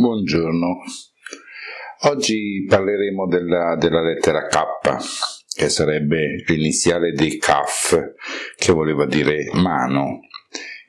[0.00, 0.76] Buongiorno.
[2.02, 4.56] Oggi parleremo della, della, lettera K,
[5.56, 8.14] che sarebbe l'iniziale di CAF,
[8.56, 10.20] che voleva dire mano.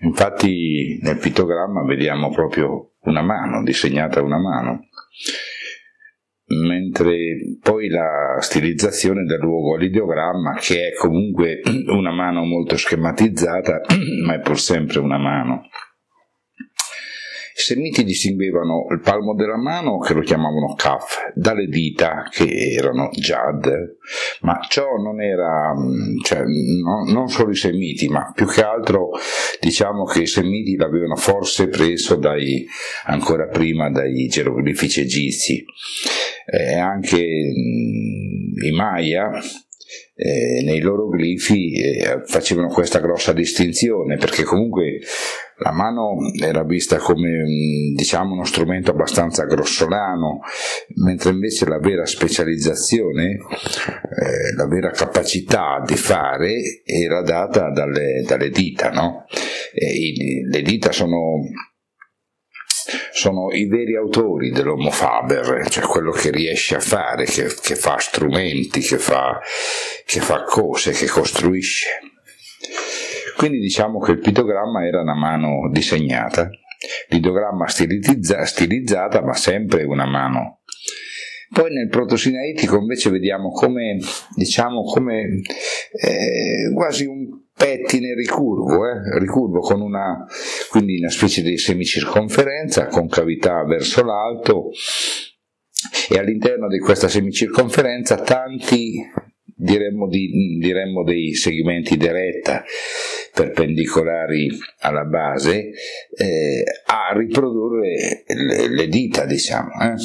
[0.01, 4.89] Infatti nel pittogramma vediamo proprio una mano, disegnata una mano,
[6.67, 13.81] mentre poi la stilizzazione dà luogo all'ideogramma, che è comunque una mano molto schematizzata,
[14.23, 15.63] ma è pur sempre una mano.
[17.59, 23.09] I semiti distinguevano il palmo della mano, che lo chiamavano kaf, dalle dita, che erano
[23.11, 23.97] jad,
[24.43, 29.09] ma ciò non era, mm, cioè, no, non solo i semiti, ma più che altro
[29.59, 32.65] diciamo che i semiti l'avevano forse preso dai,
[33.07, 35.61] ancora prima dai geroglifici egizi.
[36.45, 39.31] E anche mm, i Maya,
[40.15, 44.99] eh, nei loro glifi eh, facevano questa grossa distinzione perché comunque
[45.59, 47.43] la mano era vista come
[47.93, 50.39] diciamo uno strumento abbastanza grossolano
[51.03, 58.49] mentre invece la vera specializzazione eh, la vera capacità di fare era data dalle, dalle
[58.49, 59.25] dita no?
[59.73, 61.41] I, le dita sono
[63.11, 67.97] sono i veri autori dell'Homo Faber, cioè quello che riesce a fare, che, che fa
[67.99, 69.39] strumenti, che fa,
[70.05, 71.99] che fa cose, che costruisce.
[73.39, 76.49] Quindi diciamo che il pittogramma era una mano disegnata,
[77.07, 80.63] l'idogramma stilizza, stilizzata, ma sempre una mano.
[81.49, 83.97] Poi nel proto-sinaitico invece vediamo come,
[84.35, 89.19] diciamo, come eh, quasi un pettine ricurvo, eh?
[89.19, 90.25] ricurvo con una,
[90.69, 94.71] quindi una specie di semicirconferenza con cavità verso l'alto
[96.09, 98.95] e all'interno di questa semicirconferenza tanti
[99.55, 102.65] diremmo, di, diremmo dei segmenti diretta
[103.39, 105.71] perpendicolari alla base
[106.17, 109.95] eh, a riprodurre le, le dita diciamo eh?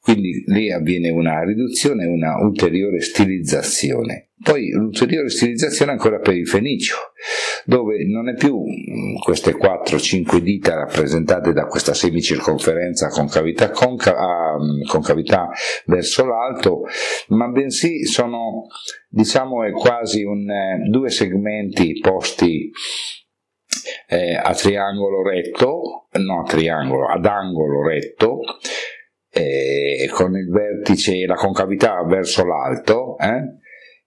[0.00, 4.30] Quindi lì avviene una riduzione e una ulteriore stilizzazione.
[4.42, 6.96] Poi l'ulteriore stilizzazione ancora per il fenicio,
[7.66, 14.16] dove non è più mm, queste 4-5 dita rappresentate da questa semicirconferenza con cavità, conca-
[14.16, 15.50] ah, mm, con cavità
[15.84, 16.84] verso l'alto,
[17.28, 18.68] ma bensì sono
[19.10, 22.70] diciamo quasi un, eh, due segmenti posti
[24.08, 28.40] eh, a triangolo retto, no a triangolo, ad angolo retto,
[29.32, 33.58] eh, con il vertice e la concavità verso l'alto, eh,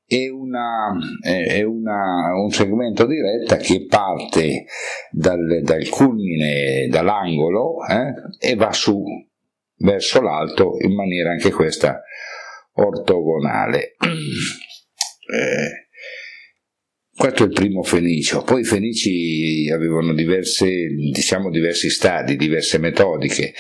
[0.06, 4.66] è, una, è una, un segmento di retta che parte
[5.10, 9.04] dal, dal culmine, dall'angolo eh, e va su
[9.78, 12.02] verso l'alto in maniera anche questa
[12.74, 13.96] ortogonale.
[15.24, 15.83] Eh,
[17.16, 23.54] questo è il primo fenicio, poi i fenici avevano diverse, diciamo, diversi stadi, diverse metodiche.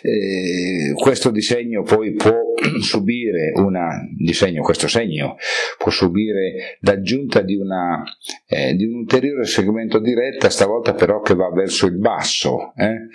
[0.00, 2.38] Eh, questo disegno poi può
[2.80, 5.36] subire una, disegno, questo segno
[5.76, 8.00] può subire l'aggiunta di, una,
[8.46, 13.08] eh, di un ulteriore segmento di retta, stavolta però che va verso il basso, eh,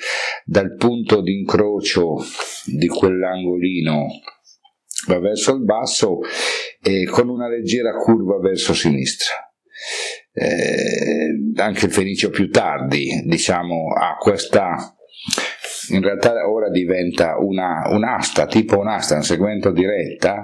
[0.44, 2.18] dal punto di incrocio
[2.66, 4.08] di quell'angolino
[5.08, 6.20] va verso il basso
[6.82, 9.45] e con una leggera curva verso sinistra
[10.34, 14.96] eh, anche il Fenicio più tardi, diciamo, ha questa
[15.90, 20.44] in realtà ora diventa una, un'asta, tipo un'asta, un segmento di retta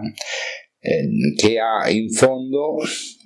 [0.80, 2.78] eh, che ha in fondo,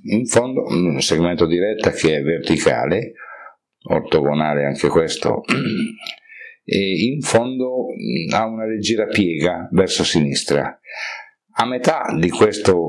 [0.04, 3.14] in fondo un segmento di retta che è verticale,
[3.88, 5.44] ortogonale anche questo,
[6.64, 7.88] e in fondo
[8.34, 10.80] ha una leggera piega verso sinistra.
[11.58, 12.88] A metà di questo,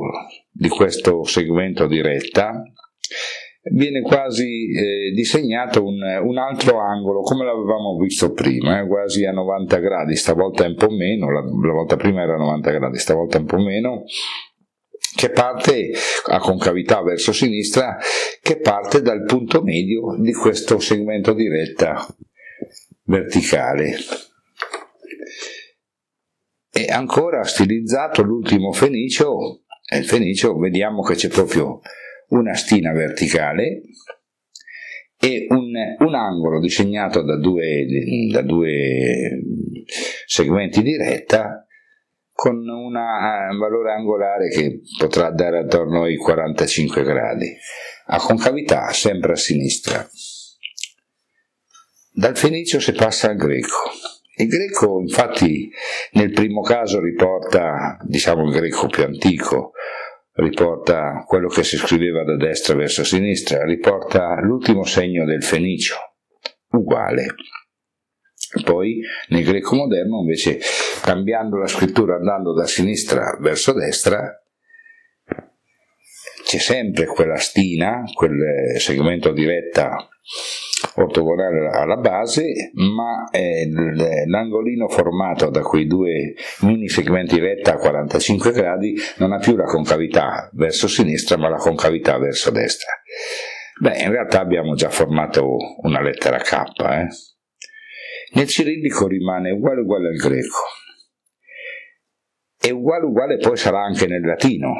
[0.50, 2.62] di questo segmento di retta
[3.72, 9.33] viene quasi eh, disegnato un, un, altro angolo come l'avevamo visto prima, eh, quasi a
[9.33, 13.39] 90 gradi, stavolta un po' meno, la, la volta prima era a 90 gradi, stavolta
[13.39, 14.05] un po' meno,
[15.16, 15.93] che parte
[16.31, 17.97] a concavità verso sinistra,
[18.41, 22.06] che parte dal punto medio di questo segmento di retta
[23.05, 23.97] verticale.
[26.71, 31.80] E ancora stilizzato l'ultimo fenicio, e il fenicio vediamo che c'è proprio
[32.28, 33.83] una stina verticale
[35.19, 37.87] e un, un angolo disegnato da due,
[38.31, 39.43] da due,
[40.27, 41.67] segmenti di retta
[42.33, 42.93] con un
[43.59, 47.57] valore angolare che potrà dare attorno ai 45 gradi,
[48.09, 50.07] a concavità sempre a sinistra.
[52.13, 53.91] Dal fenicio si passa al greco.
[54.39, 55.71] Il greco infatti
[56.13, 59.73] nel primo caso riporta, diciamo il greco più antico,
[60.36, 65.97] riporta quello che si scriveva da destra verso sinistra, riporta l'ultimo segno del fenicio,
[66.71, 67.34] uguale.
[68.65, 70.60] Poi nel greco moderno invece
[71.03, 74.41] cambiando la scrittura andando da sinistra verso destra
[76.44, 80.09] c'è sempre quella stina, quel segmento di retta
[80.97, 83.28] ortogonale alla base, ma
[84.27, 89.65] l'angolino formato da quei due mini segmenti retta a 45 gradi non ha più la
[89.65, 92.93] concavità verso sinistra, ma la concavità verso destra.
[93.78, 96.53] Beh, in realtà abbiamo già formato una lettera K.
[96.78, 97.07] Eh?
[98.33, 100.59] Nel cirillico rimane uguale uguale al greco.
[102.59, 104.75] E uguale uguale poi sarà anche nel latino.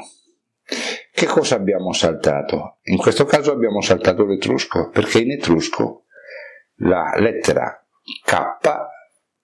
[1.17, 2.81] Che cosa abbiamo saltato?
[2.83, 6.05] In questo caso abbiamo saltato l'etrusco, perché in etrusco
[6.81, 7.75] la lettera
[8.23, 8.35] K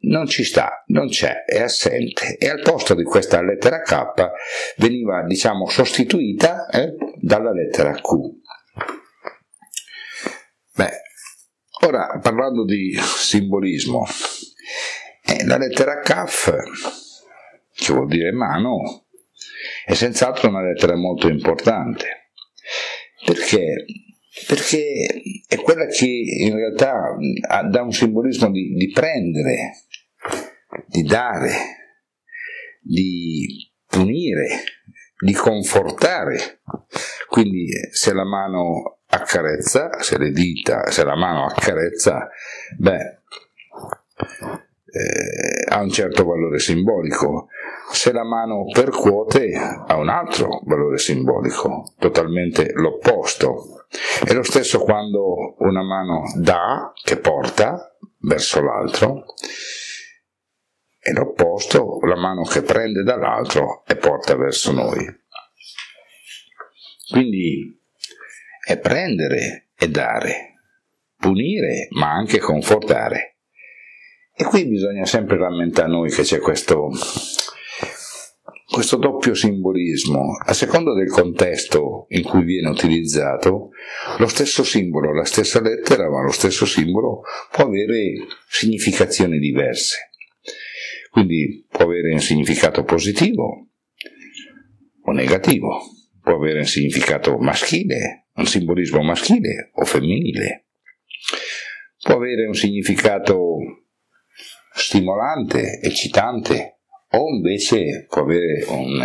[0.01, 4.05] non ci sta, non c'è, è assente e al posto di questa lettera K
[4.77, 8.01] veniva diciamo sostituita eh, dalla lettera Q.
[10.75, 11.01] Beh,
[11.87, 14.05] ora parlando di simbolismo,
[15.25, 16.55] eh, la lettera Kaf,
[17.75, 19.02] che vuol dire mano,
[19.85, 22.31] è senz'altro una lettera molto importante.
[23.25, 23.85] Perché?
[24.47, 27.17] Perché è quella che in realtà
[27.69, 29.87] dà un simbolismo di, di prendere,
[30.87, 31.51] di dare,
[32.81, 34.65] di punire,
[35.19, 36.61] di confortare.
[37.29, 42.29] Quindi se la mano accarezza, se le dita, se la mano accarezza,
[42.79, 43.23] beh,
[44.93, 47.49] eh, ha un certo valore simbolico.
[47.91, 53.87] Se la mano percuote ha un altro valore simbolico, totalmente l'opposto.
[54.25, 59.25] È lo stesso quando una mano dà, che porta verso l'altro,
[61.05, 65.05] e l'opposto, la mano che prende dall'altro e porta verso noi.
[67.11, 67.81] Quindi
[68.65, 70.55] è prendere e dare,
[71.17, 73.32] punire ma anche confortare.
[74.35, 76.91] E qui bisogna sempre rammentare noi che c'è questo,
[78.71, 80.37] questo doppio simbolismo.
[80.45, 83.71] A seconda del contesto in cui viene utilizzato,
[84.19, 88.15] lo stesso simbolo, la stessa lettera, ma lo stesso simbolo può avere
[88.49, 90.11] significazioni diverse.
[91.11, 93.69] Quindi può avere un significato positivo
[95.05, 95.81] o negativo,
[96.23, 100.69] può avere un significato maschile un simbolismo maschile o femminile.
[102.01, 103.82] Può avere un significato
[104.75, 106.81] stimolante, eccitante,
[107.11, 109.03] o invece può avere un,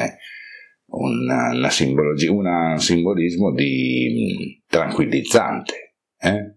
[0.85, 1.69] una, una
[2.29, 5.95] un simbolismo di tranquillizzante.
[6.17, 6.55] Eh?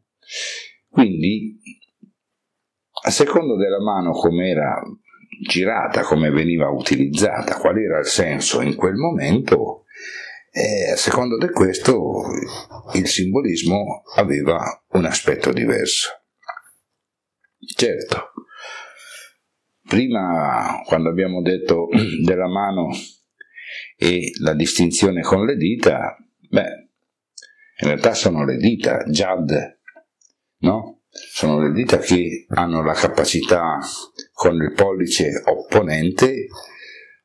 [0.89, 1.59] Quindi,
[3.03, 4.81] a secondo della mano come era
[5.47, 9.85] girata, come veniva utilizzata, qual era il senso in quel momento,
[10.53, 12.25] e a secondo di questo
[12.95, 16.11] il simbolismo aveva un aspetto diverso.
[17.77, 18.33] Certo,
[19.91, 21.89] prima quando abbiamo detto
[22.25, 22.91] della mano
[23.97, 26.17] e la distinzione con le dita,
[26.49, 26.89] beh,
[27.81, 29.79] in realtà sono le dita, Jad,
[30.59, 31.01] no?
[31.11, 33.79] Sono le dita che hanno la capacità
[34.33, 36.47] con il pollice opponente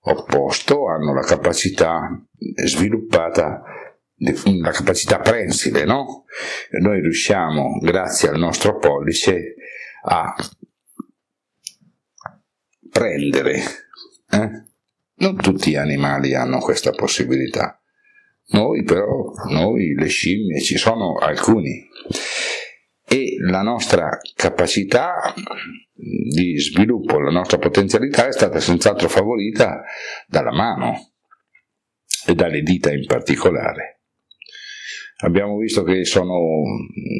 [0.07, 1.99] opposto hanno la capacità
[2.65, 3.63] sviluppata,
[4.17, 6.25] la capacità prensile, no?
[6.79, 9.55] Noi riusciamo, grazie al nostro pollice,
[10.03, 10.35] a
[12.95, 13.55] prendere.
[14.31, 14.49] Eh?
[15.15, 17.81] Non tutti gli animali hanno questa possibilità.
[18.51, 21.85] Noi però, noi le scimmie, ci sono alcuni.
[23.07, 25.33] E la nostra capacità
[25.93, 29.83] di sviluppo, la nostra potenzialità è stata senz'altro favorita
[30.27, 31.11] dalla mano
[32.25, 34.03] e dalle dita in particolare.
[35.17, 36.63] Abbiamo visto che sono,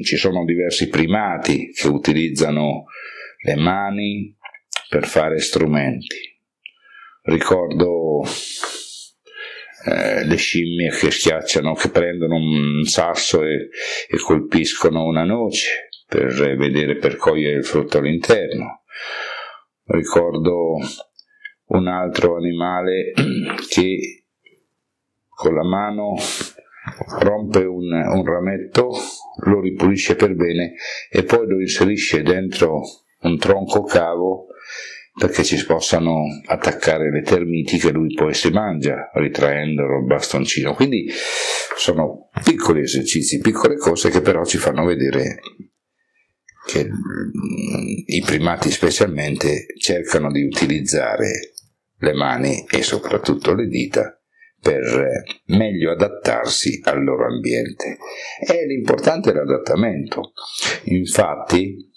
[0.04, 2.86] ci sono diversi primati che utilizzano
[3.46, 4.35] le mani
[4.96, 6.16] per fare strumenti.
[7.24, 8.22] Ricordo
[9.88, 13.68] eh, le scimmie che schiacciano, che prendono un sasso e,
[14.08, 18.84] e colpiscono una noce per vedere per cogliere il frutto all'interno.
[19.84, 20.78] Ricordo
[21.66, 23.12] un altro animale
[23.68, 24.28] che
[25.28, 26.16] con la mano
[27.20, 28.92] rompe un, un, rametto,
[29.44, 30.76] lo ripulisce per bene
[31.10, 34.48] e poi lo inserisce dentro un tronco cavo
[35.18, 40.74] perché ci possano attaccare le termiti che lui poi si mangia ritraendolo il bastoncino.
[40.74, 41.10] Quindi
[41.78, 45.40] sono piccoli esercizi, piccole cose che però ci fanno vedere
[46.66, 51.54] che mm, i primati specialmente cercano di utilizzare
[51.98, 54.20] le mani e soprattutto le dita
[54.60, 57.98] per eh, meglio adattarsi al loro ambiente.
[58.46, 60.34] E l'importante è l'adattamento.
[60.86, 61.94] Infatti,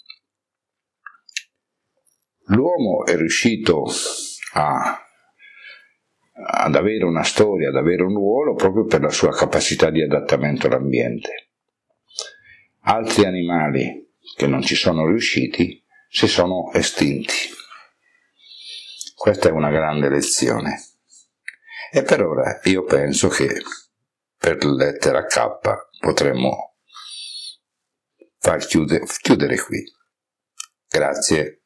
[2.49, 3.85] L'uomo è riuscito
[4.53, 4.99] a,
[6.33, 10.67] ad avere una storia, ad avere un ruolo proprio per la sua capacità di adattamento
[10.67, 11.49] all'ambiente.
[12.81, 17.35] Altri animali che non ci sono riusciti si sono estinti.
[19.15, 20.81] Questa è una grande lezione.
[21.91, 23.61] E per ora io penso che
[24.37, 25.49] per lettera K
[25.99, 26.77] potremmo
[28.39, 29.83] far chiudere, chiudere qui.
[30.87, 31.58] Grazie.